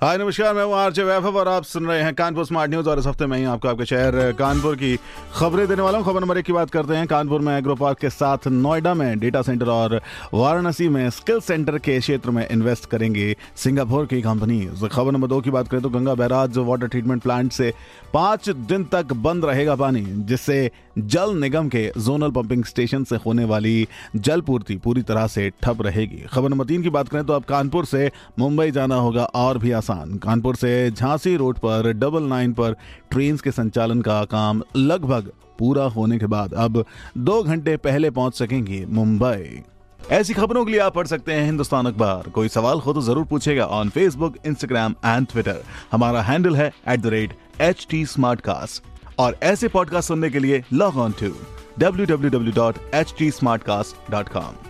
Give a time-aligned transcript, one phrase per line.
[0.00, 2.98] हाय, नमस्कार, मैं हूँ आरजे वैभव और आप सुन रहे हैं कानपुर स्मार्ट न्यूज़ और
[2.98, 4.96] इस हफ़्ते में ही आपको आपके शहर कानपुर की
[5.34, 7.98] खबरें देने वाला हूँ। खबर नंबर एक की बात करते हैं। कानपुर में एग्रो पार्क
[7.98, 10.00] के साथ नोएडा में डेटा सेंटर और
[10.34, 15.40] वाराणसी में स्किल सेंटर के क्षेत्र में इन्वेस्ट करेंगे सिंगापुर की कंपनी खबर नंबर दो
[15.40, 17.72] की बात करें तो Ganga barrage water treatment plant से
[18.14, 23.44] पाँच दिन तक बंद रहेगा पानी, जिससे जल निगम के जोनल पंपिंग स्टेशन से होने
[23.44, 27.32] वाली जल पूर्ति पूरी तरह से ठप रहेगी। खबर नंबर तीन की बात करें तो
[27.32, 32.22] अब कानपुर से मुंबई जाना होगा और भी आसान कानपुर से झांसी रोड पर डबल
[32.22, 32.76] नाइन पर
[33.10, 36.84] ट्रेन के संचालन का काम लगभग पूरा होने के बाद अब
[37.18, 39.62] दो घंटे पहले पहुँच सकेंगे मुंबई।
[40.10, 43.24] ऐसी खबरों के लिए आप पढ़ सकते हैं हिंदुस्तान अखबार। कोई सवाल हो तो ज़रूर
[43.24, 48.06] पूछेगा on Facebook Instagram and Twitter हमारा हैंडल है at the rate H T
[49.18, 51.32] और ऐसे पॉडकास्ट सुनने के लिए लॉग ऑन टू
[51.80, 54.69] www.htsmartcast.com